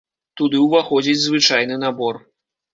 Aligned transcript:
Туды 0.39 0.61
ўваходзіць 0.65 1.15
звычайны 1.27 1.81
набор. 1.87 2.15